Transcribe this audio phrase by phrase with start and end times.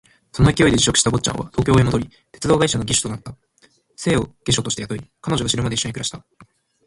[0.31, 3.35] その勢いで辞職した坊っちゃんは東京へ戻り、鉄道会社の技手となった。
[3.95, 6.25] 清を下女として雇い、彼女が死ぬまで一緒に暮らした。